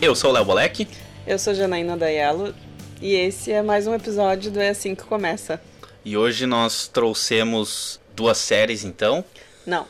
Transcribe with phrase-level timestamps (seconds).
[0.00, 0.86] Eu sou o Léo Bolek.
[1.26, 2.54] Eu sou Janaína Dayalo
[3.00, 5.60] e esse é mais um episódio do É Assim Que Começa.
[6.04, 9.24] E hoje nós trouxemos duas séries, então.
[9.66, 9.86] Não.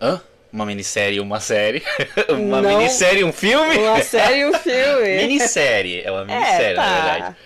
[0.00, 0.20] Hã?
[0.52, 1.82] Uma minissérie e uma série.
[2.28, 2.78] uma Não.
[2.78, 3.76] minissérie e um filme?
[3.78, 5.16] Uma série e um filme.
[5.26, 6.02] minissérie.
[6.04, 6.82] É uma minissérie, tá.
[6.82, 7.36] na verdade.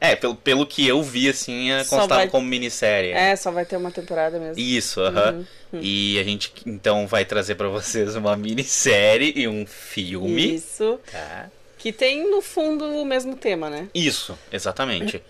[0.00, 3.12] É, pelo, pelo que eu vi, assim, é Só constava vai- como minissérie.
[3.12, 4.58] É, só vai ter uma temporada mesmo.
[4.58, 5.32] Isso, aham.
[5.32, 5.44] Uhum.
[5.74, 10.54] E a gente, então, vai trazer pra vocês uma minissérie e um filme.
[10.56, 10.98] Isso.
[11.10, 11.50] Tá?
[11.78, 13.88] Que tem no fundo o mesmo tema, né?
[13.94, 15.22] Isso, exatamente.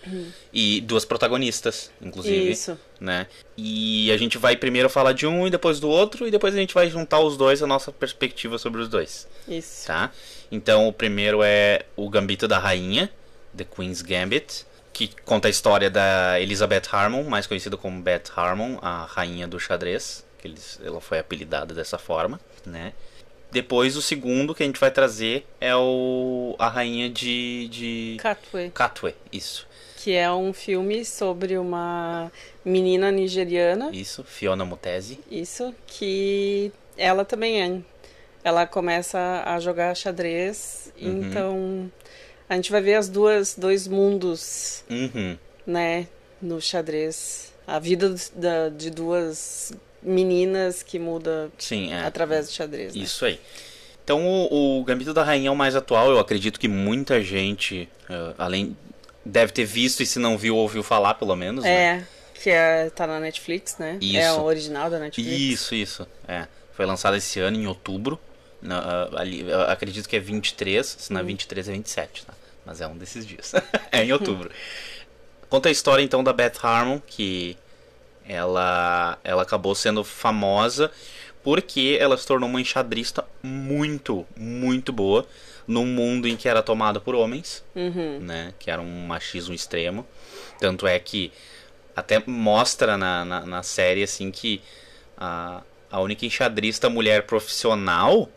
[0.52, 2.50] e duas protagonistas, inclusive.
[2.50, 2.76] Isso.
[2.98, 3.28] né?
[3.56, 6.58] E a gente vai primeiro falar de um e depois do outro, e depois a
[6.58, 9.86] gente vai juntar os dois, a nossa perspectiva sobre os dois, Isso.
[9.86, 10.10] tá?
[10.50, 13.08] Então o primeiro é o Gambito da Rainha,
[13.56, 18.76] The Queen's Gambit, que conta a história da Elizabeth Harmon, mais conhecida como Beth Harmon,
[18.82, 22.92] a rainha do xadrez, que eles, ela foi apelidada dessa forma, né?
[23.52, 28.70] Depois o segundo que a gente vai trazer é o a rainha de, de Katwe,
[28.72, 29.66] Katwe, isso.
[29.96, 32.30] que é um filme sobre uma
[32.64, 35.18] menina nigeriana, Isso, Fiona Mutesi.
[35.30, 37.80] isso, que ela também é.
[38.44, 41.22] Ela começa a jogar xadrez, Uhum.
[41.22, 41.92] então
[42.48, 45.36] a gente vai ver as duas, dois mundos Uhum.
[45.66, 46.06] né,
[46.40, 47.52] no xadrez.
[47.66, 52.00] A vida da- de duas meninas que muda Sim, é.
[52.00, 52.94] através do xadrez.
[52.94, 53.02] né?
[53.02, 53.40] Isso aí.
[54.04, 57.88] Então o, o Gambito da Rainha é o mais atual, eu acredito que muita gente,
[58.08, 58.76] eh, além
[59.24, 61.70] deve ter visto e se não viu, ouviu falar pelo menos, né?
[61.70, 63.98] É, que é, tá na Netflix, né?
[64.00, 64.16] Isso.
[64.16, 65.30] É o original da Netflix.
[65.30, 66.06] Isso, isso.
[66.26, 66.48] É.
[66.72, 68.18] Foi lançado esse ano, em outubro.
[69.16, 71.14] Ali, acredito que é 23, se Hum.
[71.14, 72.34] não é 23 é 27, tá?
[72.64, 73.52] Mas é um desses dias.
[73.92, 74.50] é em outubro.
[75.48, 77.56] Conta a história então da Beth Harmon, que
[78.26, 80.90] ela, ela acabou sendo famosa
[81.42, 85.26] porque ela se tornou uma enxadrista muito, muito boa
[85.66, 88.18] num mundo em que era tomado por homens, Uhum.
[88.20, 88.52] né?
[88.58, 90.06] Que era um machismo extremo.
[90.58, 91.32] Tanto é que
[91.94, 94.60] até mostra na, na, na série assim que
[95.16, 98.28] a, a única enxadrista mulher profissional,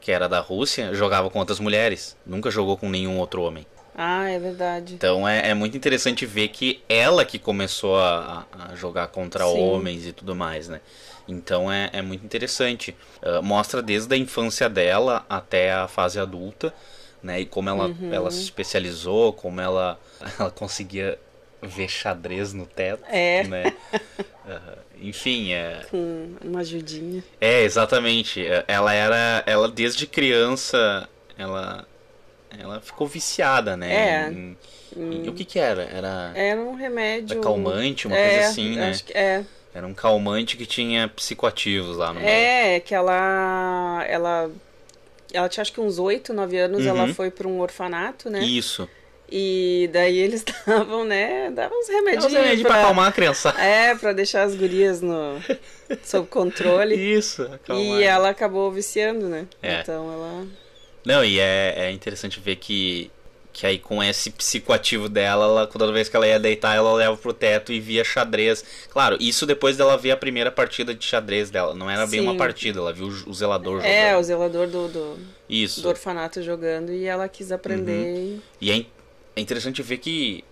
[0.00, 2.16] que era da Rússia, jogava com outras mulheres.
[2.26, 3.66] Nunca jogou com nenhum outro homem.
[3.94, 4.94] Ah, é verdade.
[4.94, 9.58] Então é, é muito interessante ver que ela que começou a, a- jogar contra Sim.
[9.60, 10.80] homens e tudo mais, né?
[11.28, 12.94] Então é, é muito interessante.
[13.22, 16.74] Ah, mostra desde a infância dela até a fase adulta,
[17.22, 17.40] né?
[17.40, 18.12] E como ela, Uhum.
[18.12, 19.98] ela se especializou, como ela,
[20.38, 21.18] ela conseguia
[21.62, 23.44] ver xadrez no teto, É.
[23.44, 23.64] né?
[24.46, 27.24] Ah, enfim, é, Com uma ajudinha.
[27.40, 28.46] é, exatamente.
[28.46, 29.42] É, Ela era.
[29.46, 31.08] Ela desde criança.
[31.38, 31.86] Ela.
[32.60, 33.94] Ela ficou viciada, né?
[33.94, 34.30] É.
[34.30, 34.56] Em-
[34.96, 35.82] em- o que que era?
[35.84, 36.32] Era.
[36.34, 37.34] Era um remédio.
[37.34, 38.90] Era calmante, uma é, coisa assim, né?
[38.90, 39.44] Acho que é.
[39.74, 42.28] Era um calmante que tinha psicoativos lá no meio.
[42.30, 44.04] É, que ela.
[44.08, 44.50] Ela.
[45.32, 46.88] Ela tinha acho que uns 8, 9 anos, Uhum.
[46.88, 48.40] ela foi pra um orfanato, né?
[48.44, 48.88] Isso.
[49.28, 51.50] E daí eles davam, né?
[51.50, 52.32] Davam uns É remedinhos.
[52.32, 53.52] um remédio pra acalmar a criança.
[53.58, 55.40] É, pra deixar as gurias no
[56.04, 56.94] sob controle.
[56.94, 57.84] Isso, acalmar.
[58.00, 59.46] E ela acabou viciando, né?
[59.60, 59.80] É.
[59.80, 60.46] Então ela.
[61.04, 63.10] Não, e é, é interessante ver que.
[63.52, 67.16] Que aí com esse psicoativo dela, ela, toda vez que ela ia deitar, ela leva
[67.16, 68.64] pro teto e via xadrez.
[68.90, 71.72] Claro, isso depois dela ver a primeira partida de xadrez dela.
[71.72, 72.26] Não era bem Sim.
[72.26, 73.92] uma partida, ela viu o zelador jogando.
[73.92, 75.80] É, o zelador do, do, Isso.
[75.82, 78.40] do orfanato jogando e ela quis aprender.
[78.60, 78.84] E é,
[79.36, 80.42] é interessante ver que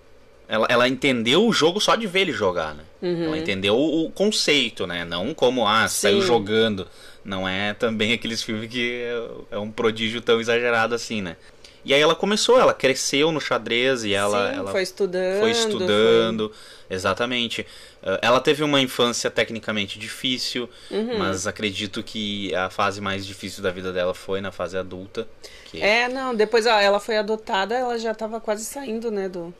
[0.52, 2.84] ela, ela entendeu o jogo só de ver ele jogar, né?
[3.00, 3.24] Uhum.
[3.24, 5.04] Ela entendeu o, o conceito, né?
[5.04, 6.26] Não como, ah, saiu Sim.
[6.26, 6.86] jogando.
[7.24, 9.02] Não é também aqueles filmes que
[9.50, 11.36] é, é um prodígio tão exagerado assim, né?
[11.84, 15.40] E aí ela começou, ela cresceu no xadrez e ela, Sim, ela foi estudando.
[15.40, 16.52] foi estudando.
[16.88, 17.62] Exatamente.
[18.02, 21.18] Uh, Ela teve uma infância tecnicamente difícil, Uhum.
[21.18, 25.26] mas acredito que a fase mais difícil da vida dela foi na fase adulta.
[25.64, 25.78] Que...
[25.78, 29.52] foi- É, não, depois ela foi adotada, ela já tava quase saindo, né, do...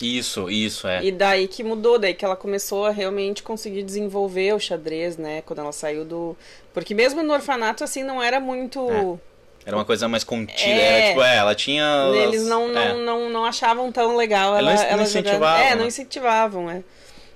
[0.00, 1.04] Isso, isso, é.
[1.04, 5.42] E daí que mudou, daí que ela começou a realmente conseguir desenvolver o xadrez, né,
[5.42, 6.36] quando ela saiu do...
[6.74, 8.90] Porque mesmo no orfanato, assim, não era muito...
[8.90, 9.36] É.
[9.66, 10.70] Era uma coisa mais contida.
[10.70, 10.98] É.
[10.98, 11.84] Era, tipo, é, ela tinha.
[12.14, 12.94] Eles não, não, é.
[12.94, 15.58] não, não achavam tão legal Ela ela, não ela incentivavam, jogando.
[15.58, 15.74] É, né?
[15.74, 16.82] não incentivavam, é.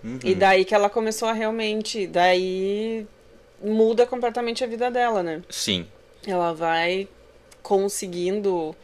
[0.04, 0.18] Uhum.
[0.22, 2.06] E daí que ela começou a realmente.
[2.06, 3.04] Daí
[3.60, 5.42] muda completamente a vida dela, né?
[5.50, 5.88] Sim.
[6.24, 7.08] Ela vai
[7.62, 8.76] conseguindo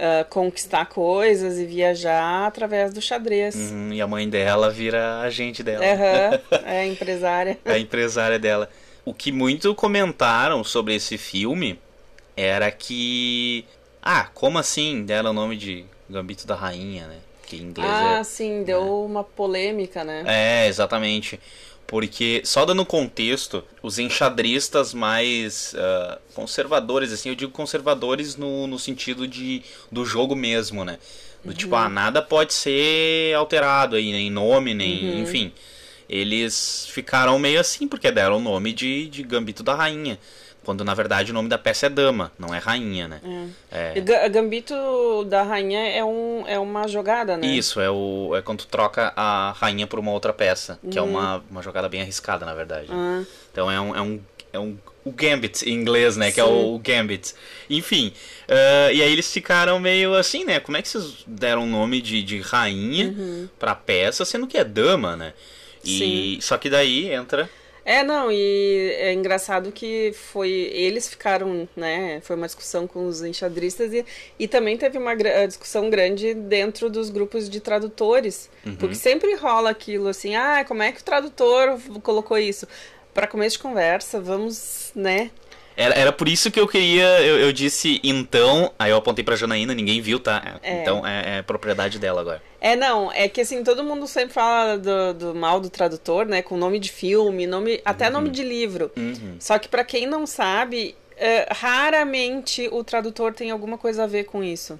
[0.00, 3.54] ah, conquistar coisas e viajar através do xadrez.
[3.54, 5.84] Uhum, E a mãe dela vira agente dela.
[5.84, 7.58] Aham, é empresária.
[7.64, 8.70] a empresária dela.
[9.04, 11.78] O que muito comentaram sobre esse filme
[12.36, 13.64] era que.
[14.02, 17.18] Ah, como assim deram o nome de Gambito da Rainha, né?
[17.50, 18.24] que em inglês ah, é...
[18.24, 20.22] sim, deu uma polêmica, né?
[20.26, 21.40] É, exatamente.
[21.90, 28.78] Porque, só dando contexto, os enxadristas mais uh, conservadores, assim, eu digo conservadores no, no
[28.78, 29.60] sentido de,
[29.90, 31.00] do jogo mesmo, né?
[31.44, 31.82] Do tipo, Uhum.
[31.82, 35.04] ah, nada pode ser alterado aí, nem nome, nem.
[35.04, 35.22] Uhum.
[35.22, 35.52] Enfim.
[36.08, 40.16] Eles ficaram meio assim, porque deram o nome de, de Gambito da Rainha.
[40.64, 43.20] Quando na verdade o nome da peça é Dama, não é Rainha, né?
[43.70, 43.98] É.
[44.00, 44.74] Ga- Gambito
[45.24, 47.46] da Rainha é, um, é uma jogada, né?
[47.46, 51.06] Isso, é, o, é quando tu troca a rainha por uma outra peça, que Uhum.
[51.06, 52.88] é uma, uma jogada bem arriscada, na verdade.
[52.90, 54.20] Ah, Então é um, é um,
[54.52, 56.30] é um o Gambit em inglês, né?
[56.30, 56.50] Que é Sim.
[56.74, 57.34] o, Gambit.
[57.70, 58.12] Enfim,
[58.46, 60.60] ah, e aí eles ficaram meio assim, né?
[60.60, 63.48] Como é que vocês deram o nome de, de rainha Uhum.
[63.58, 65.32] pra peça, sendo que é dama, né?
[65.82, 67.48] E só que daí entra
[67.90, 70.48] É, não, e é engraçado que foi.
[70.48, 72.20] Eles ficaram, né?
[72.20, 74.06] Foi uma discussão com os enxadristas e,
[74.38, 75.12] e também teve uma
[75.44, 78.48] discussão grande dentro dos grupos de tradutores.
[78.64, 78.76] Uhum.
[78.76, 82.64] Porque sempre rola aquilo assim, ah, como é que o tradutor colocou isso?
[83.12, 85.32] Para começo de conversa, vamos, né?
[85.76, 87.20] Era, era por isso que eu queria.
[87.22, 90.58] Eu, eu disse então, aí eu apontei pra Janaína, ninguém viu, tá?
[90.62, 90.82] É.
[90.82, 92.42] Então é, é propriedade dela agora.
[92.60, 96.42] É, não, é que assim, todo mundo sempre fala do, do mal do tradutor, né?
[96.42, 98.90] Com nome de filme, nome, até nome de livro.
[98.96, 99.36] Uhum.
[99.38, 104.24] Só que pra quem não sabe, é, raramente o tradutor tem alguma coisa a ver
[104.24, 104.78] com isso.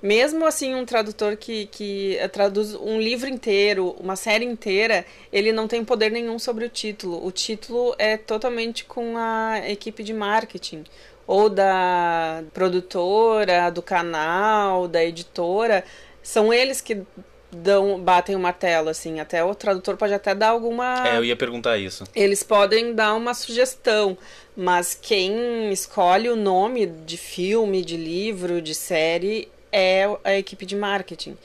[0.00, 5.50] Mesmo assim, um tradutor que, que eh, traduz um livro inteiro, uma série inteira, ele
[5.50, 7.24] não tem poder nenhum sobre o título.
[7.26, 10.84] O título é totalmente com a equipe de marketing.
[11.26, 15.84] Ou da produtora, do canal, da editora.
[16.22, 17.02] São eles que
[17.50, 19.20] dão, batem o martelo, assim.
[19.20, 22.04] Até o tradutor pode até dar alguma É, eu ia perguntar isso.
[22.14, 24.16] eles podem dar uma sugestão,
[24.56, 30.74] mas quem escolhe o nome de filme, de livro, de série é a equipe de
[30.76, 31.36] marketing.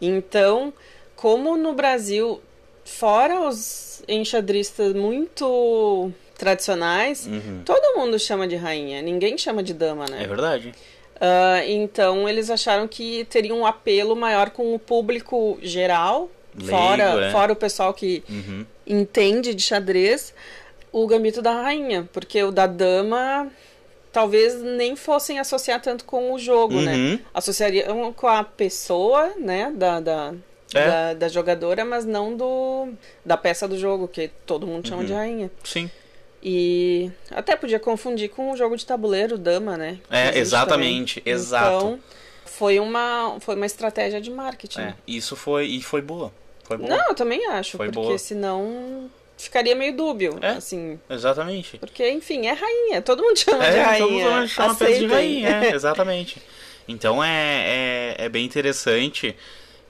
[0.00, 0.72] Então,
[1.16, 2.40] como no Brasil,
[2.84, 7.62] fora os enxadristas muito tradicionais, Uhum.
[7.64, 10.22] todo mundo chama de rainha, ninguém chama de dama, né?
[10.24, 10.72] É verdade.
[11.20, 17.26] Ah, então eles acharam que teria um apelo maior com o público geral, Leigo, fora,
[17.26, 17.30] é.
[17.30, 18.64] fora o pessoal que Uhum.
[18.86, 20.32] entende de xadrez,
[20.90, 23.48] o gambito da rainha, porque o da dama
[24.12, 26.94] talvez nem fossem associar tanto com o jogo, né?
[26.94, 27.18] Uhum.
[27.34, 30.34] Associariam com a pessoa, né, da, da,
[30.74, 30.86] É.
[30.86, 32.88] da, da jogadora, mas não do
[33.24, 35.06] da peça do jogo, que todo mundo chama Uhum.
[35.06, 35.50] de rainha.
[35.64, 35.90] Sim.
[36.42, 39.98] E até podia confundir com o jogo de tabuleiro, dama, né?
[40.08, 41.34] que É, exatamente, também.
[41.34, 41.76] exato.
[41.76, 42.00] Então,
[42.46, 44.80] foi uma, foi uma estratégia de marketing.
[44.80, 45.66] É, isso foi.
[45.66, 46.32] E foi boa.
[46.64, 46.88] Foi boa.
[46.88, 48.18] Não, eu também acho, Foi porque boa.
[48.18, 49.10] senão
[49.44, 50.50] ficaria meio dúbio, É.
[50.50, 50.98] assim.
[51.08, 51.78] Exatamente.
[51.78, 54.06] Porque, enfim, é rainha, todo mundo chama de É, rainha.
[54.06, 56.40] todo mundo chama de rainha, é, exatamente.
[56.88, 59.36] Então é, é, é bem interessante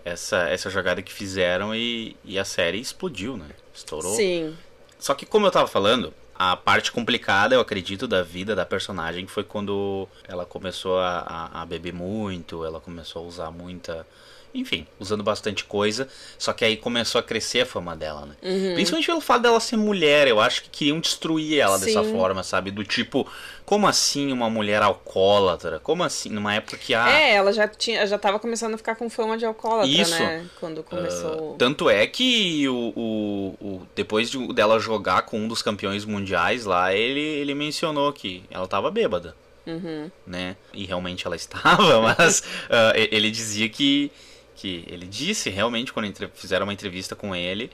[0.05, 3.47] essa, essa jogada que fizeram e, e a série explodiu, né?
[3.75, 4.14] Estourou.
[4.14, 4.56] Sim.
[4.99, 9.26] Só que como eu tava falando, a parte complicada, eu acredito, da vida da personagem
[9.26, 14.06] foi quando ela começou a, a, a beber muito, ela começou a usar muita.
[14.52, 16.08] Enfim, usando bastante coisa.
[16.38, 18.35] Só que aí começou a crescer a fama dela, né?
[18.43, 18.75] Uhum.
[18.75, 22.12] Principalmente pelo fato dela ser mulher, eu acho que queriam destruir ela dessa Sim.
[22.12, 22.70] forma, sabe?
[22.73, 23.26] Do tipo,
[23.64, 25.79] como assim uma mulher alcoólatra?
[25.79, 26.31] Como assim?
[26.31, 27.08] Numa época que a.
[27.11, 30.19] É, ela já tinha, já tava começando a ficar com fama de alcoólatra, Isso.
[30.19, 30.44] né?
[30.58, 31.55] Quando começou.
[31.56, 36.65] Tanto é que o, o, o- depois de- dela jogar com um dos campeões mundiais
[36.65, 39.34] lá, ele, ele mencionou que ela tava bêbada,
[39.67, 40.10] Uhum.
[40.27, 40.56] né?
[40.74, 42.43] E realmente ela estava, mas
[42.96, 44.10] e- ele dizia que,
[44.60, 44.84] que.
[44.86, 47.70] Ele disse realmente, quando fizeram uma entrevista com ele,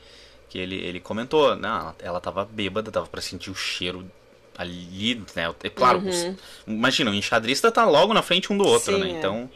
[0.49, 4.11] que ele, ele comentou: não, ela- tava bêbada, dava pra sentir o cheiro
[4.57, 5.53] ali, né?
[5.63, 6.37] É claro, Uhum.
[6.67, 9.09] imagina, o enxadrista tá logo na frente um do outro, Sim, né?
[9.11, 9.19] é.
[9.19, 9.51] Então.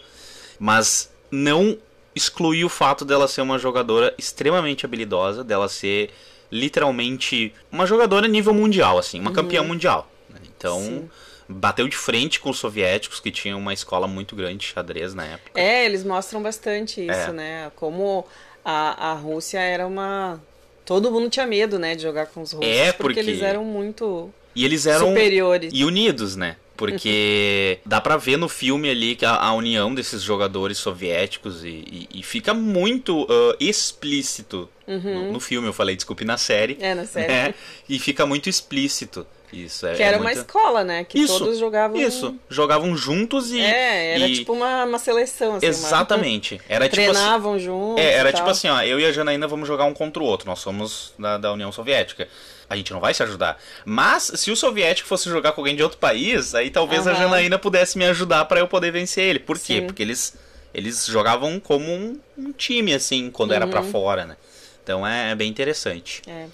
[0.59, 1.79] Mas não
[2.15, 6.11] exclui o fato dela ser uma jogadora extremamente habilidosa, dela ser
[6.53, 10.11] literalmente uma jogadora nível mundial, assim, uma campeã mundial.
[10.29, 10.39] né?
[10.57, 11.01] Então, Uhum.
[11.03, 11.11] Sim.
[11.51, 15.25] Bateu de frente com os soviéticos, que tinham uma escola muito grande de xadrez na
[15.27, 15.61] época.
[15.61, 17.33] É, eles mostram bastante isso, É.
[17.33, 17.73] né?
[17.77, 18.27] Como
[18.65, 20.41] a, a Rússia era uma.
[20.85, 22.69] Todo mundo tinha medo, né, de jogar com os russos.
[22.71, 23.15] É, porque...
[23.15, 25.73] porque- eles eram muito E eles eram superiores.
[25.75, 26.57] e unidos, né?
[26.77, 31.69] Porque dá pra ver no filme ali que a, a união desses jogadores soviéticos e,
[31.69, 35.69] e- e fica muito ah, explícito no, no filme.
[35.69, 36.77] Eu falei, desculpe, na série.
[36.81, 37.29] É, na série.
[37.33, 37.55] né?
[37.89, 39.87] E fica muito explícito isso.
[39.87, 41.05] É, Que é era uma escola, né?
[41.05, 41.97] Que Isso, todos jogavam.
[42.01, 43.61] Isso, jogavam juntos e.
[43.61, 45.67] É, era e- tipo uma, uma seleção, assim.
[45.67, 46.61] uma- Exatamente.
[46.69, 47.11] Era tipo assim.
[47.13, 48.03] Treinavam juntos.
[48.05, 50.47] É, era tipo assim, ó, eu e a Janaína vamos jogar um contra o outro.
[50.49, 52.29] Nós somos da, da União Soviética.
[52.69, 53.61] A gente não vai se ajudar.
[53.85, 57.21] Mas, se o soviético fosse jogar com alguém de outro país, aí talvez a Aham.
[57.23, 59.41] Janaína pudesse me ajudar pra eu poder vencer ele.
[59.41, 59.81] Por quê?
[59.81, 59.87] Sim.
[59.87, 60.37] Porque eles,
[60.73, 63.91] eles jogavam como um, um time, assim, quando era pra Uhum.
[63.91, 64.37] fora, né?
[64.85, 66.23] Então é, é bem interessante.
[66.29, 66.47] É.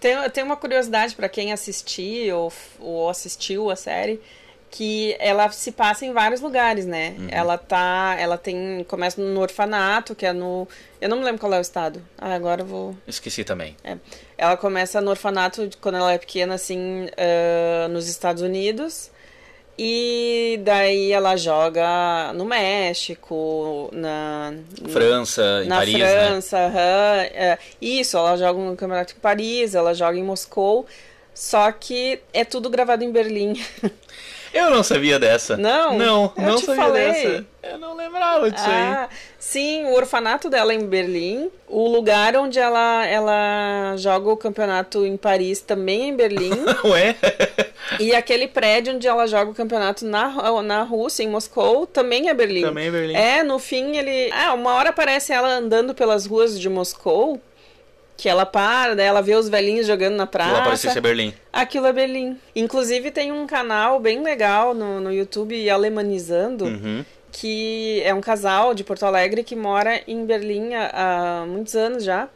[0.00, 4.20] Tem, tem uma curiosidade pra quem assistir ou, ou assistiu a série
[4.70, 7.14] que ela se passa em vários lugares, né?
[7.18, 7.28] Uhum.
[7.30, 10.68] Ela tá, ela tem começa no orfanato, que é no,
[11.00, 12.02] eu não me lembro qual é o estado.
[12.16, 13.76] Ah, agora eu vou Esqueci também.
[13.82, 13.96] É.
[14.36, 19.10] Ela começa no orfanato quando ela é pequena, assim, ah, nos Estados Unidos.
[19.78, 24.52] E daí ela joga no México, na,
[24.88, 26.26] França, em na Paris, né?
[26.26, 26.58] França.
[26.58, 27.58] aham, é.
[27.80, 30.84] isso, ela joga no Campeonato de Paris, ela joga em Moscou.
[31.32, 33.62] Só que é tudo gravado em Berlim.
[34.52, 35.56] Eu não sabia dessa.
[35.56, 35.96] Não?
[35.98, 37.04] Não, Eu não te sabia falei.
[37.12, 37.46] dessa.
[37.62, 41.50] Eu não lembrava disso Ah, sim, o orfanato dela é em Berlim.
[41.66, 46.52] O lugar onde ela, ela joga o campeonato em Paris também é em Berlim.
[46.52, 46.76] aí.
[46.90, 47.16] Ué?
[48.00, 52.34] e aquele prédio onde ela joga o campeonato na, na Rússia, em Moscou, também é
[52.34, 52.62] Berlim.
[52.62, 53.14] Também é Berlim.
[53.14, 54.30] É, no fim ele.
[54.32, 57.40] Ah, uma hora aparece ela andando pelas ruas de Moscou.
[58.18, 60.50] Que ela para, daí ela vê os velhinhos jogando na praça.
[60.50, 61.32] Ela parecia ser Berlim.
[61.52, 62.36] Aquilo é Berlim.
[62.54, 67.04] Inclusive tem um canal bem legal no, no YouTube, Alemanizando, Uhum.
[67.30, 70.90] que é um casal de Porto Alegre que mora em Berlim há,
[71.42, 72.28] há muitos anos já.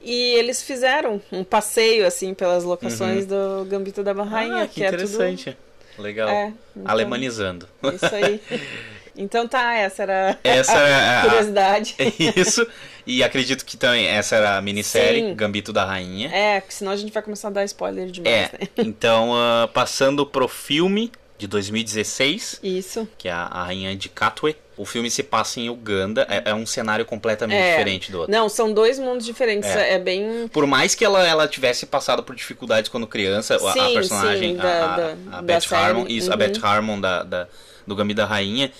[0.00, 4.62] E eles fizeram um passeio, assim, pelas locações do Gambito da Rainha, Uhum.
[4.62, 5.56] Ah, que é interessante.
[5.98, 6.28] Legal.
[6.30, 7.68] É, então- Alemanizando.
[7.82, 8.40] tudo isso aí.
[9.18, 11.94] Então tá, essa era Essa a a- curiosidade.
[11.98, 12.66] É isso.
[13.06, 15.34] E acredito que também essa era a minissérie Sim.
[15.34, 16.28] Gambito da Rainha.
[16.34, 18.50] É, porque senão a gente vai começar a dar spoiler demais, É.
[18.60, 18.68] né?
[18.78, 23.06] Então, ah, passando pro filme de 2016, Isso.
[23.18, 24.56] que é a a Rainha de Katwe.
[24.76, 26.26] O filme se passa em Uganda.
[26.28, 27.70] É, é um cenário completamente É.
[27.70, 28.32] diferente do outro.
[28.32, 29.68] Não, são dois mundos diferentes.
[29.70, 29.94] É.
[29.94, 30.48] É, bem.
[30.52, 34.52] Por mais que ela, ela tivesse passado por dificuldades quando criança, a- a Sim, personagem,
[34.54, 35.82] sim, a, da- a- da- a da Beth série.
[35.82, 36.38] Harmon, isso, a Uhum.
[36.38, 37.48] Beth Harmon da, da-
[37.86, 38.70] do Gambito da Rainha,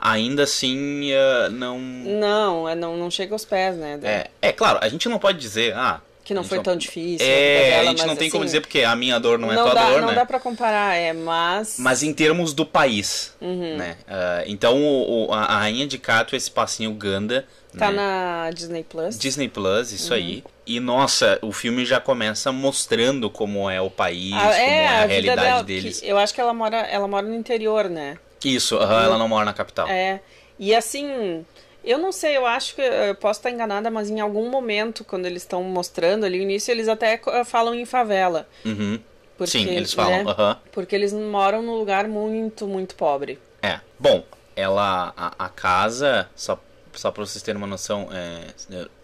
[0.00, 1.78] ainda assim ah, não.
[1.78, 3.98] Não, é, não, não chega aos pés, né?
[4.02, 6.00] É, é claro, a gente não pode dizer, ah.
[6.22, 7.26] Que não a foi tão difícil.
[7.26, 9.56] É, dela, a gente não tem como assim, dizer porque a minha dor não é
[9.56, 10.14] não tua dá, dor, não né?
[10.14, 11.76] dá pra comparar, é, mas.
[11.78, 13.76] Mas em termos do país, Uhum.
[13.76, 13.96] né?
[14.06, 17.96] Ah, então o, o- a, a Rainha de Kato, esse passinho Uganda, Tá né?
[17.96, 19.18] na Disney Plus.
[19.18, 20.18] Disney Plus, isso Uhum.
[20.18, 20.44] aí.
[20.66, 24.92] E nossa, o filme já começa mostrando como é o país, Ah, como é a,
[25.00, 26.00] vida realidade dela, deles.
[26.04, 28.18] eu acho que ela mora, ela mora no interior, né?
[28.44, 29.88] Isso, ela não mora na capital.
[29.88, 30.20] É.
[30.58, 31.44] E assim,
[31.84, 35.26] eu não sei, eu acho que eu posso estar enganada, mas em algum momento, quando
[35.26, 38.48] eles estão mostrando ali o início, eles até co- falam em favela.
[38.64, 38.98] Uhum.
[39.36, 40.56] Porque, Sim, eles falam, né?
[40.70, 43.38] Porque eles moram num lugar muito, muito pobre.
[43.62, 43.80] É.
[43.98, 44.22] Bom,
[44.54, 45.14] ela.
[45.16, 46.58] A, a casa, só,
[46.92, 48.44] só pra vocês terem uma noção, é,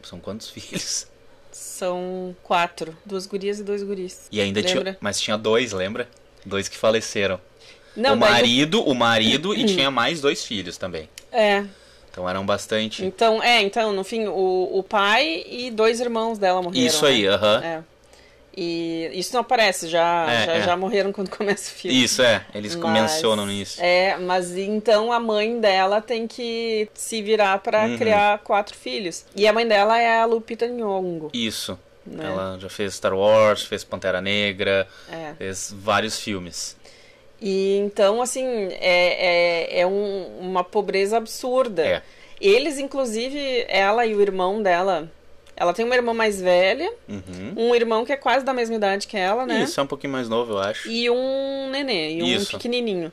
[0.02, 1.07] são quantos filhos?
[1.50, 2.95] São quatro.
[3.05, 4.28] Duas gurias e dois guris.
[4.31, 4.83] E ainda Lembra?
[4.83, 4.99] tinha.
[5.00, 6.07] Mas tinha dois, lembra?
[6.45, 7.40] Dois que faleceram.
[7.97, 11.09] Não, o marido, o marido e tinha mais dois filhos também.
[11.33, 11.65] É.
[12.11, 13.05] Então eram bastante.
[13.05, 16.87] Então, é, então, no fim, o, o pai e dois irmãos dela morreram.
[16.87, 17.29] Isso aí, né?
[17.35, 17.62] aham.
[17.65, 17.81] É.
[18.59, 20.62] E isso não aparece, já, É, já, é.
[20.62, 22.03] já morreram quando começa o filme.
[22.03, 22.43] Isso, é.
[22.55, 23.79] Eles Mas- mencionam isso.
[23.83, 27.99] É, mas então a mãe dela tem que se virar pra Uhum.
[27.99, 29.26] criar quatro filhos.
[29.37, 31.29] E a mãe dela é a Lupita Nyong'o.
[31.35, 31.79] Isso.
[32.07, 32.25] Né?
[32.25, 35.35] Ela já fez Star Wars, fez Pantera Negra, É.
[35.37, 36.76] fez vários filmes.
[37.40, 38.45] E então, assim,
[38.81, 41.85] é, é, é um- uma pobreza absurda.
[41.87, 42.02] É.
[42.40, 45.11] Eles, inclusive, ela e o irmão dela.
[45.57, 47.55] Ela tem uma irmã mais velha, Uhum.
[47.57, 49.62] um irmão que é quase da mesma idade que ela, né?
[49.62, 50.87] Isso, é um pouquinho mais novo, eu acho.
[50.90, 52.52] E um nenê, e um Isso.
[52.52, 53.11] pequenininho.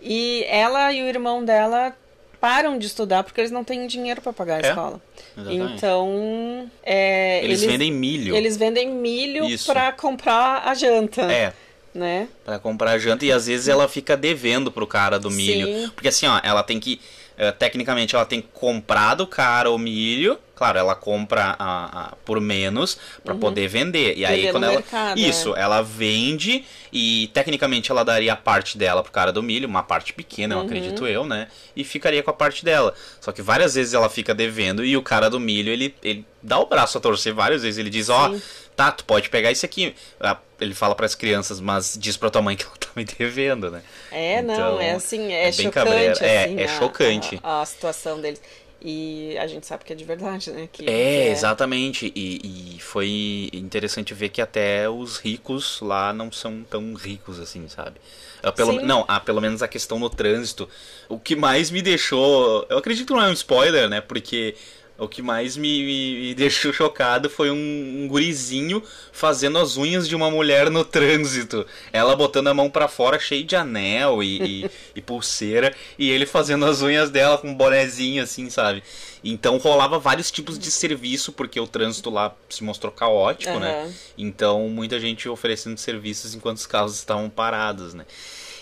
[0.00, 1.94] E ela e o irmão dela
[2.40, 5.00] param de estudar porque eles não têm dinheiro pra pagar a É, escola.
[5.36, 5.72] Exatamente.
[5.74, 8.34] Então, é, eles, vendem milho.
[8.36, 11.52] eles vendem milho pra comprar a janta, É,
[11.94, 12.28] né?
[12.44, 15.66] Pra comprar janta e às vezes ela fica devendo pro cara do milho.
[15.66, 15.90] Sim.
[15.94, 17.00] Porque assim, ó, ela tem que.
[17.36, 20.38] eh, tecnicamente ela tem que comprar do cara o milho.
[20.60, 24.14] Claro, ela compra a, a- por menos pra poder vender.
[24.18, 24.68] E aí Vender quando Uhum.
[24.68, 24.80] no ela.
[24.82, 29.66] mercado, Isso, ela vende e tecnicamente ela daria a parte dela pro cara do milho,
[29.66, 30.60] uma parte pequena, Uhum.
[30.60, 31.48] eu acredito eu, né?
[31.74, 32.92] E ficaria com a parte dela.
[33.22, 36.58] Só que várias vezes ela fica devendo e o cara do milho, ele, ele dá
[36.58, 37.78] o braço a torcer várias vezes.
[37.78, 38.42] Ele diz, ó, Sim.
[38.76, 39.94] tá, tu pode pegar isso aqui.
[40.20, 43.70] Ah, Ele fala pras crianças, mas diz pra tua mãe que ela tá me devendo,
[43.70, 43.80] né?
[44.12, 46.22] É, não, Então, é assim, é é, chocante.
[46.22, 47.40] É, assim, é a- chocante.
[47.42, 48.42] A, a situação deles.
[48.82, 50.68] E a gente sabe que é de verdade, né?
[50.72, 52.10] Que, que É, exatamente.
[52.14, 57.68] E, e foi interessante ver que até os ricos lá não são tão ricos assim,
[57.68, 58.00] sabe?
[58.42, 58.86] Ah, Pelo, Sim.
[58.86, 60.68] não, ah, pelo menos a questão no trânsito.
[61.08, 62.66] O que mais me deixou.
[62.70, 64.00] Eu acredito que não é um spoiler, né?
[64.00, 64.54] Porque
[65.00, 70.06] o que mais me, me, me deixou chocado foi um, um, gurizinho fazendo as unhas
[70.06, 71.66] de uma mulher no trânsito.
[71.90, 76.26] Ela botando a mão para fora, cheio de anel e, e, e, pulseira, e ele
[76.26, 78.82] fazendo as unhas dela com um bonezinho, assim, sabe?
[79.24, 83.60] Então rolava vários tipos de serviço, porque o trânsito lá se mostrou caótico, uhum.
[83.60, 83.92] né?
[84.18, 88.04] Então muita gente oferecendo serviços enquanto os carros estavam parados, né?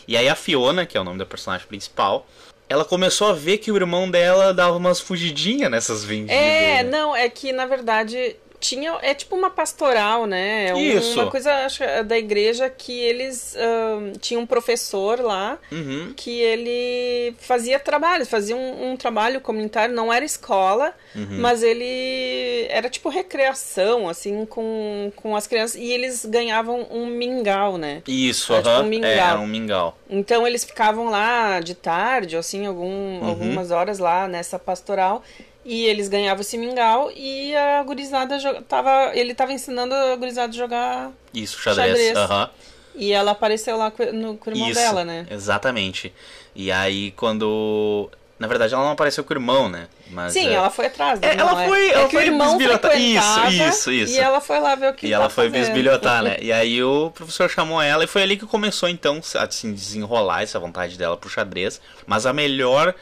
[0.07, 2.26] E aí a Fiona, que é o nome da personagem principal,
[2.69, 6.37] ela começou a ver que o irmão dela dava umas fugidinhas nessas vendidas.
[6.37, 10.71] É, não, é que na verdade tinha é tipo uma pastoral, né?
[10.71, 11.21] É Isso.
[11.21, 16.12] Uma coisa acho, da igreja que eles uh, tinha um professor lá uhum.
[16.17, 21.38] que ele fazia trabalho, fazia um, um trabalho comunitário, não era escola, uhum.
[21.41, 27.79] mas ele era tipo recreação assim com, com as crianças e eles ganhavam um mingau,
[27.79, 28.03] né?
[28.07, 29.11] Isso, era, tipo um mingau.
[29.11, 29.99] É, era um mingau.
[30.11, 33.29] Então eles ficavam lá de tarde, assim, algum, uhum.
[33.29, 35.23] algumas horas lá nessa pastoral
[35.65, 40.57] e eles ganhavam esse mingau e a gurizada tava, ele tava ensinando a gurizada a
[40.57, 41.97] jogar Isso, xadrez.
[41.97, 42.31] xadrez.
[42.31, 42.49] Uhum.
[42.95, 45.27] E ela apareceu lá com, no, com o irmão Isso, dela, né?
[45.31, 46.12] Exatamente.
[46.55, 49.88] E aí quando na verdade, ela não apareceu com o irmão, né?
[50.11, 50.53] Mas, Sim, é...
[50.53, 51.21] ela foi atrás.
[51.21, 51.69] É, ela é.
[51.69, 52.97] foi, é ela foi o irmão bisbilhotar.
[52.97, 54.15] Isso, isso, isso.
[54.15, 55.65] E ela foi lá ver o que E ela tá foi fazendo.
[55.65, 56.37] bisbilhotar, né?
[56.41, 60.43] E aí o professor chamou ela e foi ali que começou, então, a assim, desenrolar
[60.43, 61.81] essa vontade dela pro xadrez.
[62.07, 62.95] Mas a melhor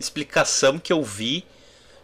[0.00, 1.44] explicação que eu vi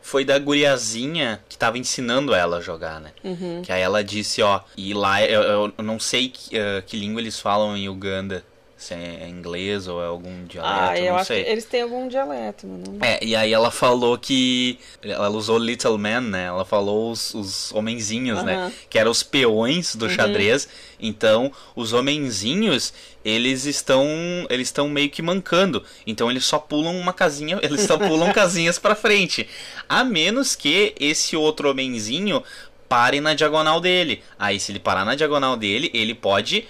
[0.05, 3.11] foi da guriazinha que tava ensinando ela a jogar, né?
[3.25, 3.63] Uhum.
[3.63, 7.23] Que aí ela disse, ó, e lá eu, eu não sei que, uh, que língua
[7.23, 8.45] eles falam em Uganda.
[8.77, 11.45] Se é inglês ou é algum dialeto, ah, eu não acho sei.
[11.45, 12.99] que eles têm algum dialeto, mano.
[13.01, 14.79] É, e aí ela falou que.
[15.01, 16.47] Ela usou Little Man, né?
[16.47, 18.45] Ela falou os, os homenzinhos, Uhum.
[18.45, 18.73] né?
[18.91, 20.69] Que eram os peões do xadrez.
[21.01, 22.93] Então, os homenzinhos,
[23.25, 24.07] eles estão.
[24.51, 25.83] Eles estão meio que mancando.
[26.07, 27.61] Então eles só pulam uma casinha.
[27.63, 29.49] Eles só pulam casinhas pra frente.
[29.89, 32.43] A menos que esse outro homenzinho
[32.89, 34.23] pare na diagonal dele.
[34.39, 36.67] Aí, se ele parar na diagonal dele, ele pode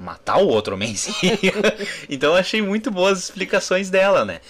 [0.00, 1.38] matar o outro homenzinho.
[2.08, 4.40] então eu achei muito boas as explicações dela, né?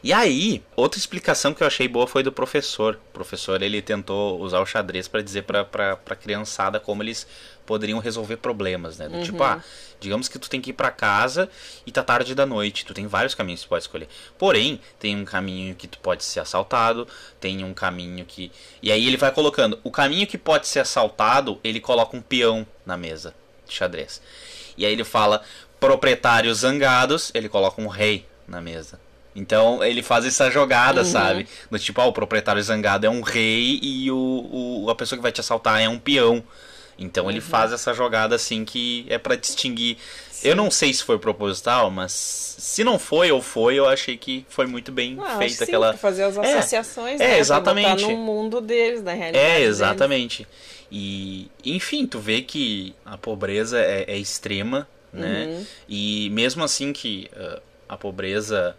[0.00, 3.00] E aí, outra explicação que eu achei boa foi do professor.
[3.08, 7.26] O professor ele tentou usar o xadrez para dizer pra, pra, pra criançada como eles
[7.66, 9.08] poderiam resolver problemas, né?
[9.08, 9.22] Do Uhum.
[9.24, 9.60] tipo, ah,
[9.98, 11.50] digamos que tu tem que ir para casa
[11.84, 12.84] e tá tarde da noite.
[12.86, 14.08] Tu tem vários caminhos que tu pode escolher.
[14.38, 17.08] Porém, tem um caminho que tu pode ser assaltado,
[17.40, 18.52] tem um caminho que.
[18.80, 19.80] E aí ele vai colocando.
[19.82, 23.34] O caminho que pode ser assaltado, ele coloca um peão na mesa
[23.66, 24.22] de xadrez.
[24.78, 25.42] E aí ele fala
[25.78, 28.98] proprietários zangados, ele coloca um rei na mesa.
[29.36, 31.06] Então ele faz essa jogada, Uhum.
[31.06, 31.46] sabe?
[31.70, 34.16] Do tipo, ah, o proprietário zangado é um rei e o,
[34.86, 36.42] o, a pessoa que vai te assaltar é um peão.
[36.98, 39.98] Então ele faz essa jogada assim que é pra distinguir.
[40.42, 44.44] Eu não sei se foi proposital, mas se não foi ou foi, eu achei que
[44.48, 45.88] foi muito bem Ah, acho feita sim, aquela.
[45.90, 47.30] pra fazer as É, associações, é, né?
[47.30, 48.02] Pra exatamente.
[48.04, 49.44] no mundo deles, na realidade.
[49.44, 49.68] É, deles.
[49.68, 50.46] exatamente.
[50.90, 55.46] E, enfim, tu vê que a pobreza é, é extrema, né?
[55.46, 55.66] Uhum.
[55.88, 58.76] E mesmo assim que uh, a pobreza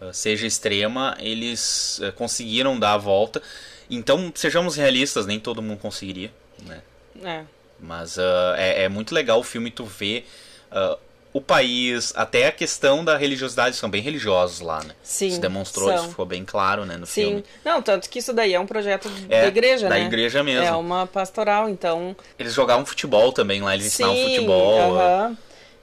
[0.00, 3.42] uh, seja extrema, eles uh, conseguiram dar a volta.
[3.90, 6.30] Então, sejamos realistas, nem todo mundo conseguiria,
[6.62, 6.80] né?
[7.22, 7.44] É.
[7.78, 8.16] Mas
[8.56, 10.26] é, é muito legal o filme tu ver
[10.74, 10.98] uh,
[11.32, 14.94] o país, até a questão da religiosidade, são bem religiosos lá, né?
[15.02, 15.96] Sim, Isso demonstrou, são.
[15.96, 17.22] isso ficou bem claro, né, no Sim.
[17.22, 17.44] filme.
[17.64, 20.04] Não, tanto que isso daí é um projeto É, da igreja, da né?
[20.06, 20.64] igreja mesmo.
[20.64, 22.14] É uma pastoral, então.
[22.38, 24.96] Eles jogavam futebol também lá, eles ensinavam futebol.
[24.96, 25.36] aham.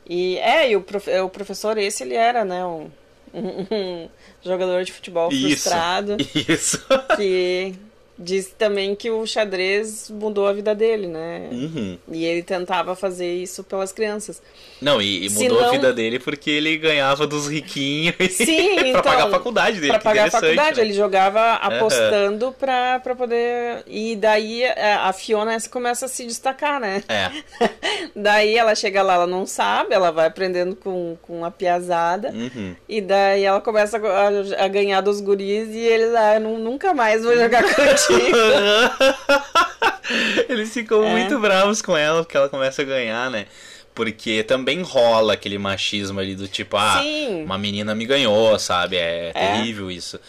[0.07, 2.89] E é, e o, prof- o professor esse, ele era, né, um,
[3.33, 4.09] um- um
[4.43, 5.47] jogador de futebol Isso.
[5.47, 6.81] frustrado Isso.
[7.17, 7.75] que
[8.21, 11.49] disse também que o xadrez mudou a vida dele, né?
[11.51, 11.97] Uhum.
[12.11, 14.41] E ele tentava fazer isso pelas crianças.
[14.81, 19.01] Não, e, e mudou a vida dele porque ele ganhava dos riquinhos Sim, pra então,
[19.01, 19.91] pagar a faculdade dele.
[19.93, 20.85] Pra pagar a faculdade, né?
[20.85, 23.83] ele jogava apostando pra, pra poder.
[23.87, 27.03] E daí a a Fiona essa começa a se destacar, né?
[27.09, 27.31] É.
[28.15, 32.29] Daí ela chega lá, ela não sabe, ela vai aprendendo com, com a piazada.
[32.31, 32.75] Uhum.
[32.87, 37.23] E daí ela começa a, a ganhar dos guris e ele lá, "Nu- nunca mais
[37.23, 38.10] vou jogar contigo.
[40.49, 41.11] Eles ficam É.
[41.11, 43.45] muito bravos com ela porque ela começa a ganhar, né?
[43.93, 47.43] Porque também rola aquele machismo ali do tipo, ah, Sim.
[47.43, 48.95] uma menina me ganhou, sabe?
[48.97, 49.33] É, É.
[49.33, 50.19] terrível isso.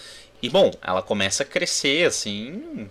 [0.43, 2.89] E bom, ela começa a crescer, assim.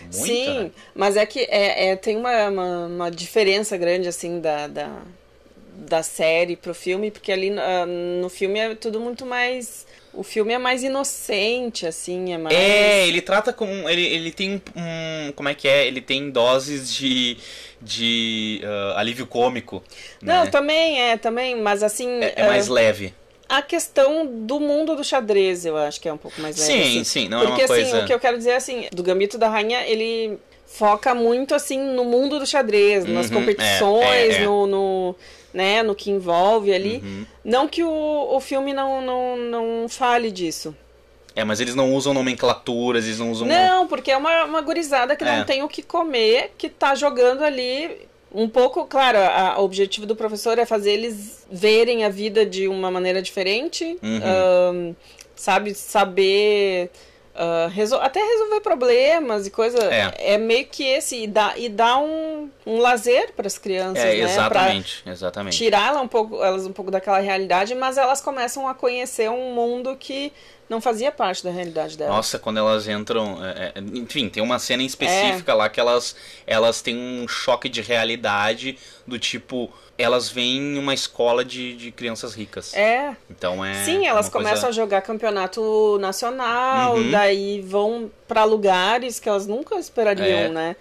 [0.00, 0.70] Muito, Sim, né?
[0.94, 4.90] mas é que é, é- tem uma, uma, uma diferença grande, assim, da, da,
[5.74, 9.86] da série pro filme, porque ali ah, no filme é tudo muito mais.
[10.18, 12.56] O filme é mais inocente, assim, é mais.
[12.56, 13.88] É, ele trata com.
[13.88, 15.30] Ele, ele tem um.
[15.32, 15.86] Como é que é?
[15.86, 17.36] Ele tem doses de.
[17.80, 19.80] de ah, alívio cômico.
[20.20, 20.50] Não, né?
[20.50, 22.20] também é, também, mas assim.
[22.20, 23.14] É, é mais ah, leve.
[23.48, 26.72] a questão do mundo do xadrez, eu acho que é um pouco mais leve.
[26.72, 27.04] Sim, assim.
[27.04, 28.02] sim, não Porque, é uma assim, coisa.
[28.02, 32.04] o que eu quero dizer, assim, do Gambito da Rainha, ele foca muito, assim, no
[32.04, 34.44] mundo do xadrez, nas Uhum, competições, é, é, é.
[34.44, 35.16] No, no,
[35.52, 36.98] né, no que envolve ali.
[37.04, 37.26] Uhum.
[37.44, 40.74] Não que o, o filme não, não, não fale disso.
[41.34, 43.46] É, mas eles não usam nomenclaturas, eles não usam.
[43.46, 45.36] Não, porque é uma, uma gurizada que É.
[45.38, 50.04] não tem o que comer, que tá jogando ali um pouco, claro, a- o objetivo
[50.04, 54.20] do professor é fazer eles verem a vida de uma maneira diferente, Uhum.
[54.22, 54.94] ahn,
[55.36, 56.90] sabe, saber
[57.38, 59.78] ah, resol- até resolver problemas e coisa.
[59.94, 60.36] É.
[60.36, 64.20] meio que esse, e dá, e dá um, um lazer para as crianças, É, né?
[64.20, 65.56] Pra exatamente, exatamente.
[65.56, 69.54] tirar ela um pouco, elas um pouco daquela realidade, mas elas começam a conhecer um
[69.54, 70.32] mundo que
[70.68, 72.14] não fazia parte da realidade delas.
[72.14, 73.38] Nossa, quando elas entram.
[73.44, 74.88] é, é, enfim, tem uma cena em É.
[74.88, 76.14] específica lá que elas,
[76.46, 78.76] elas têm um choque de realidade
[79.06, 79.70] do tipo.
[79.96, 82.72] Elas vêm em uma escola de, de crianças ricas.
[82.74, 83.82] É, Então é.
[83.84, 84.68] Sim, elas começam coisa...
[84.68, 87.10] a jogar campeonato nacional, Uhum.
[87.10, 90.48] daí vão pra lugares que elas nunca esperariam, É.
[90.48, 90.76] né?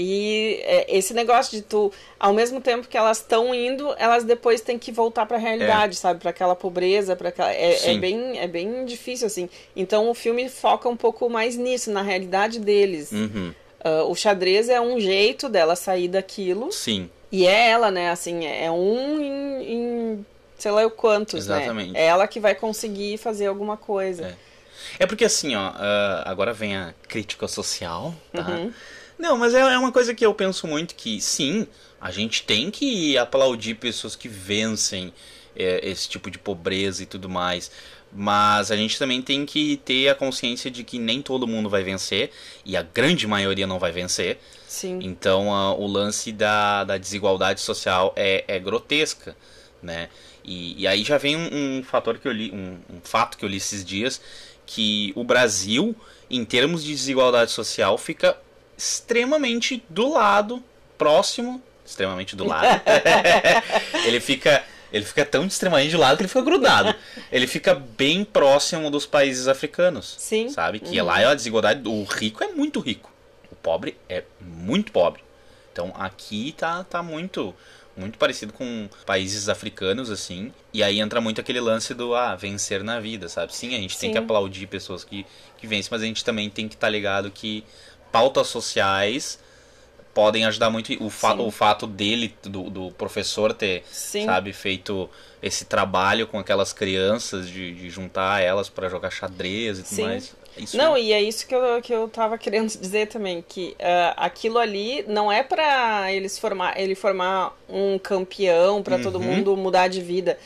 [0.00, 4.60] E é, esse negócio de tu, ao mesmo tempo que elas estão indo, elas depois
[4.60, 6.20] têm que voltar pra realidade, sabe?
[6.20, 9.50] Pra aquela pobreza, para aquela é, é bem é bem difícil assim.
[9.74, 13.10] Então o filme foca um pouco mais nisso, na realidade deles.
[13.10, 16.70] Uhum, Ah, o xadrez é um jeito dela sair daquilo.
[16.70, 17.10] Sim.
[17.32, 18.10] E é ela, né?
[18.10, 21.90] Assim, é um em, em sei lá o quantos, Exatamente.
[21.90, 22.00] né?
[22.02, 24.38] É ela que vai conseguir fazer alguma coisa.
[24.96, 28.46] É porque assim, ó, ah, agora vem a crítica social, tá?
[28.48, 28.72] Uhum.
[29.18, 31.66] Não, mas é, é uma coisa que eu penso muito que, sim,
[32.00, 35.12] a gente tem que aplaudir pessoas que vencem
[35.56, 37.70] é, esse tipo de pobreza e tudo mais.
[38.12, 41.82] Mas a gente também tem que ter a consciência de que nem todo mundo vai
[41.82, 42.30] vencer,
[42.64, 44.38] e a grande maioria não vai vencer.
[44.66, 45.00] Sim.
[45.02, 49.36] Então ah, o lance da, da desigualdade social é, é grotesca,
[49.82, 50.08] né?
[50.42, 53.44] E, e aí já vem um, um fator que eu li, um, um fato que
[53.44, 54.20] eu li esses dias,
[54.64, 55.94] que o Brasil,
[56.30, 58.38] em termos de desigualdade social, fica
[58.78, 60.62] extremamente do lado,
[60.96, 62.80] próximo, extremamente do lado.
[64.06, 66.94] ele fica ele fica tão extremamente de lado que ele fica grudado.
[67.30, 70.14] Ele fica bem próximo dos países africanos.
[70.18, 70.48] Sim.
[70.48, 70.80] Sabe?
[70.80, 71.06] Que Uhum.
[71.06, 71.86] lá é a desigualdade.
[71.86, 73.12] O rico é muito rico.
[73.52, 75.22] O pobre é muito pobre.
[75.72, 77.54] Então aqui tá, tá muito
[77.96, 80.52] muito parecido com países africanos, assim.
[80.72, 83.54] E aí entra muito aquele lance do ah, vencer na vida, sabe?
[83.54, 84.12] Sim, a gente tem Sim.
[84.12, 85.26] que aplaudir pessoas que,
[85.58, 87.64] que vencem, mas a gente também tem que estar ligado que
[88.12, 89.38] pautas sociais
[90.14, 90.92] podem ajudar muito.
[91.04, 91.46] O, fa Sim.
[91.46, 94.24] o fato dele, do, do professor ter Sim.
[94.24, 95.08] sabe, feito
[95.40, 100.02] esse trabalho com aquelas crianças de, de juntar elas para jogar xadrez e tudo Sim.
[100.04, 100.34] mais.
[100.56, 104.14] Isso Não, e é isso que eu, que eu tava querendo dizer também, que ah,
[104.16, 109.24] aquilo ali não é pra eles formar, ele formar um campeão pra todo Uhum.
[109.24, 110.36] mundo mudar de vida.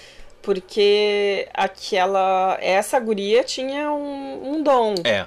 [0.42, 2.58] Porque aquela.
[2.60, 5.24] Essa guria tinha um, um dom é,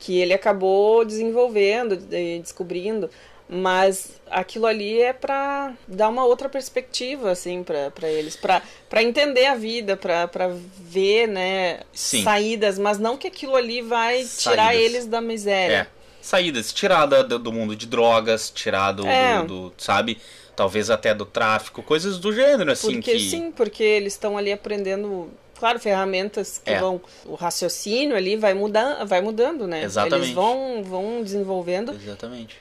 [0.00, 1.96] que ele acabou desenvolvendo
[2.42, 3.08] descobrindo.
[3.52, 8.36] Mas aquilo ali é pra dar uma outra perspectiva, assim, pra eles.
[8.36, 10.28] Pra entender a vida, pra
[10.78, 12.22] ver, né, Sim.
[12.22, 12.78] saídas.
[12.78, 14.82] Mas não que aquilo ali vai tirar Saídas.
[14.82, 15.88] eles da miséria.
[15.94, 16.00] é.
[16.22, 19.38] Saídas, tirada do, do mundo de drogas, tirado É.
[19.42, 20.18] do, do- sabe,
[20.54, 23.18] talvez até do tráfico, coisas do gênero, assim, Porque que...
[23.30, 25.30] sim, porque eles estão ali aprendendo,
[25.60, 26.80] claro, ferramentas que É.
[26.80, 27.00] vão.
[27.24, 29.84] O raciocínio ali vai mudar, vai mudando, né?
[29.84, 30.24] Exatamente.
[30.24, 32.56] Eles vão, vão desenvolvendo Exatamente.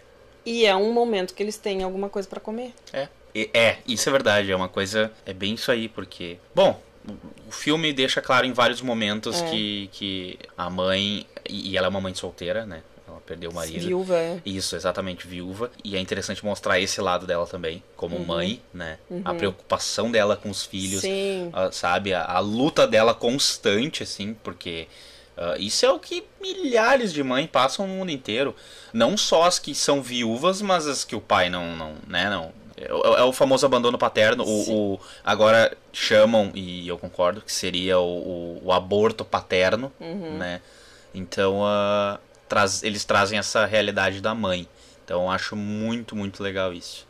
[0.46, 2.74] e é um momento que eles têm alguma coisa pra comer.
[2.94, 3.08] É.
[3.54, 6.38] É, isso é verdade, é uma coisa, é bem isso aí, porque...
[6.54, 9.50] Bom, o- filme deixa claro em vários momentos É.
[9.50, 12.82] que, que a mãe, e ela é uma mãe solteira, né,
[13.30, 13.86] perdeu o marido.
[13.86, 14.42] Viúva, é.
[14.44, 15.70] Isso, exatamente, viúva.
[15.84, 18.26] E é interessante mostrar esse lado dela também, como Uhum.
[18.26, 18.98] mãe, né?
[19.24, 21.50] A preocupação dela com os filhos, Sim.
[21.54, 22.12] ah, sabe?
[22.14, 24.88] A, a luta dela constante, assim, porque
[25.38, 28.56] ah, isso é o que milhares de mães passam no mundo inteiro.
[28.92, 32.30] Não só as que são viúvas, mas as que o pai não, não né?
[32.32, 32.52] Não.
[32.76, 34.44] É, o- é o famoso abandono paterno.
[34.44, 40.38] O, o- agora chamam, e eu concordo, que seria o, o- o aborto paterno, Uhum.
[40.38, 40.62] né?
[41.14, 44.68] Então, ah, traz, eles trazem essa realidade da mãe.
[45.06, 47.08] Então, acho muito, muito legal isso.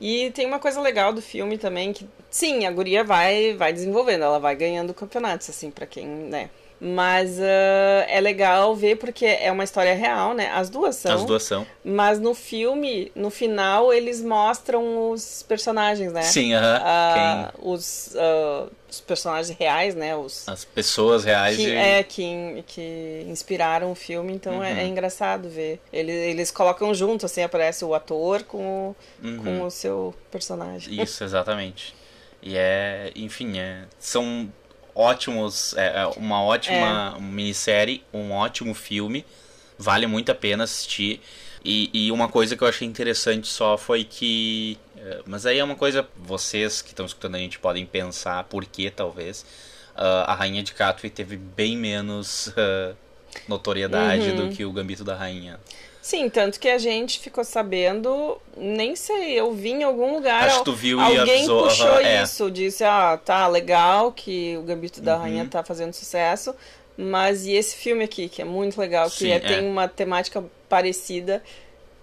[0.00, 4.24] E tem uma coisa legal do filme também que, sim, a guria vai, vai desenvolvendo,
[4.24, 6.50] ela vai ganhando campeonatos, assim, pra quem, né?
[6.78, 10.50] Mas ah, é legal ver porque é uma história real, né?
[10.50, 11.14] As duas são.
[11.14, 11.66] As duas são.
[11.82, 16.22] Mas no filme, no final, eles mostram os personagens, né?
[16.22, 16.80] Sim, aham.
[16.82, 20.14] Ah, os, ah, os personagens reais, né?
[20.14, 24.78] Os, Quem- As pessoas reais que, é, que, que inspiraram o filme, então é, Uhum.
[24.78, 25.80] é engraçado ver.
[25.92, 28.58] Eles, eles colocam junto, assim, aparece o ator com
[28.90, 29.36] o, Uhum.
[29.42, 31.02] com o seu personagem.
[31.02, 31.94] Isso, exatamente.
[32.42, 34.52] E é, enfim, é, são
[34.96, 39.24] ótimos, é, é uma ótima minissérie, um ótimo filme,
[39.78, 41.20] vale muito a pena assistir.
[41.64, 44.78] E, e uma coisa que eu achei interessante só foi que.
[44.96, 48.64] é, Mas aí é uma coisa, vocês que estão escutando a gente podem pensar por
[48.64, 49.44] que talvez.
[49.96, 52.94] ah, a Rainha de Catway teve bem menos ah,
[53.48, 54.36] notoriedade Uhum.
[54.48, 55.58] do que o Gambito da Rainha.
[56.06, 60.44] Sim, tanto que a gente ficou sabendo, nem sei, eu vi em algum lugar.
[60.44, 62.22] Acho que tu viu e alguém avisou, puxou aham, é.
[62.22, 65.22] isso, disse, ah, tá legal que o Gambito da Uhum.
[65.22, 66.54] Rainha tá fazendo sucesso,
[66.96, 69.40] mas e esse filme aqui, que é muito legal, que Sim, é- é.
[69.40, 71.42] tem uma temática parecida,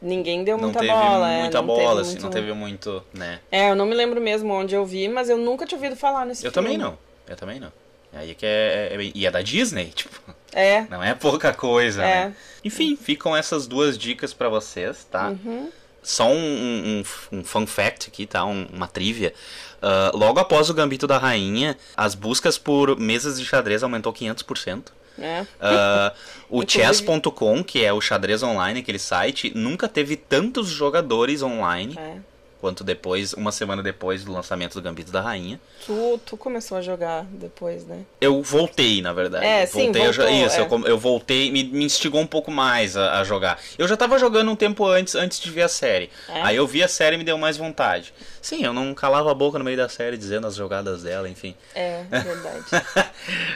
[0.01, 1.31] ninguém deu muita bola.
[1.31, 3.39] é, muita não bola, teve assim, muito- não teve muito, né?
[3.49, 6.25] É, eu não me lembro mesmo onde eu vi, mas eu nunca tinha ouvido falar
[6.25, 6.67] nesse Eu filme.
[6.67, 6.97] também não.
[7.25, 7.71] Eu também não.
[8.11, 10.19] Aí que é, é- E é da Disney, tipo,
[10.53, 12.25] É, não é pouca coisa, É.
[12.25, 12.35] né?
[12.63, 15.29] Enfim, ficam essas duas dicas pra vocês, tá?
[15.29, 15.69] Uhum.
[16.01, 18.43] Só um, um, um fun fact aqui, tá?
[18.45, 19.33] Um- uma trivia.
[19.81, 24.91] Ah, logo após o Gambito da Rainha, as buscas por mesas de xadrez aumentou 500%.
[25.19, 25.45] é.
[25.61, 26.13] Ah,
[26.49, 32.17] o chess.com, que é o xadrez online, aquele site, nunca teve tantos jogadores online é.
[32.63, 35.59] Quanto depois, uma semana depois do lançamento do Gambito da Rainha.
[35.85, 38.05] Tu, tu começou a jogar depois, né?
[38.21, 39.45] Eu voltei, na verdade.
[39.45, 40.61] É, sim, voltei, eu já- voltou, isso, é.
[40.61, 43.59] eu, eu voltei, me, me instigou um pouco mais a, a jogar.
[43.77, 46.09] Eu já tava jogando um tempo antes, antes de ver a série.
[46.29, 46.41] É?
[46.41, 48.13] Aí eu vi a série e me deu mais vontade.
[48.41, 51.53] Sim, eu não calava a boca no meio da série dizendo as jogadas dela, enfim.
[51.75, 52.63] É, verdade.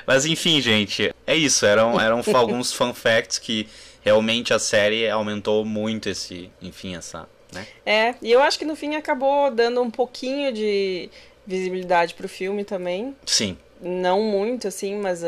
[0.05, 1.65] Mas enfim, gente, é isso.
[1.65, 3.69] Eram, eram alguns fun facts que
[4.01, 7.65] realmente a série aumentou muito esse, enfim, essa, né?
[7.85, 11.09] É, e eu acho que no fim acabou dando um pouquinho de
[11.45, 13.15] visibilidade pro filme também.
[13.25, 13.57] Sim.
[13.81, 15.27] Não muito, assim, mas ah,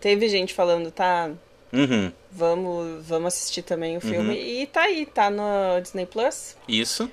[0.00, 1.30] teve gente falando, tá,
[1.72, 2.10] Uhum.
[2.32, 4.30] vamos, vamos assistir também o filme.
[4.30, 4.34] Uhum.
[4.34, 6.56] E tá aí, tá no Disney Plus.
[6.68, 7.10] Isso.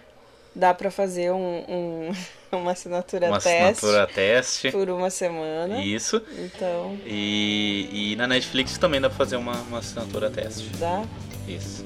[0.56, 2.12] Dá pra fazer um, um-
[2.58, 4.72] uma assinatura Uma teste assinatura teste.
[4.72, 5.84] por uma semana.
[5.84, 6.20] Isso.
[6.40, 10.68] Então, E, e na Netflix também dá pra fazer uma, uma assinatura teste.
[10.80, 11.04] dá.
[11.48, 11.86] Isso.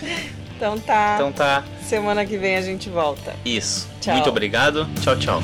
[0.60, 1.14] Então tá.
[1.14, 1.64] Então tá.
[1.80, 3.34] Semana que vem a gente volta.
[3.46, 3.88] Isso.
[3.98, 4.12] Tchau.
[4.12, 4.86] Muito obrigado.
[5.00, 5.42] Tchau, tchau.